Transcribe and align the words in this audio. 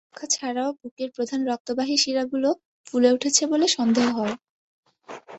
যক্ষ্মা 0.07 0.27
ছাড়াও 0.35 0.69
বুকের 0.79 1.09
প্রধান 1.15 1.41
রক্তবাহী 1.49 1.95
শিরাগুলোও 1.97 2.59
ফুলে 2.87 3.09
উঠেছে 3.15 3.43
বলে 3.51 3.65
সন্দেহ 3.77 4.07
হয়। 4.17 4.35